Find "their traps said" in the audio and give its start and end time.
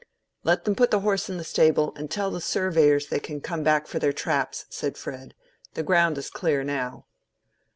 3.99-4.97